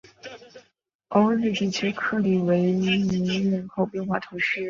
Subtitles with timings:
[1.09, 4.59] 欧日地区克里克维勒人口变化图示